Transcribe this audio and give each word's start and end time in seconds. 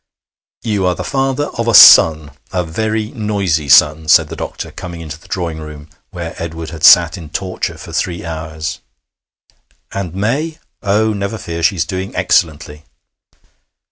'You 0.63 0.87
are 0.87 0.95
the 0.95 1.03
father 1.03 1.45
of 1.59 1.67
a 1.67 1.75
son 1.75 2.31
a 2.51 2.63
very 2.63 3.11
noisy 3.11 3.69
son,' 3.69 4.07
said 4.07 4.29
the 4.29 4.35
doctor, 4.35 4.71
coming 4.71 4.99
into 4.99 5.19
the 5.19 5.27
drawing 5.27 5.59
room 5.59 5.91
where 6.09 6.33
Edward 6.41 6.71
had 6.71 6.83
sat 6.83 7.19
in 7.19 7.29
torture 7.29 7.77
for 7.77 7.93
three 7.93 8.25
hours. 8.25 8.79
'And 9.91 10.15
May?' 10.15 10.57
'Oh, 10.81 11.13
never 11.13 11.37
fear: 11.37 11.61
she's 11.61 11.85
doing 11.85 12.15
excellently.' 12.15 12.83